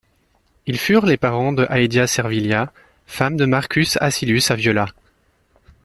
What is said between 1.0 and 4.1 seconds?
les parents de Aedia Servilia, femme de Marcus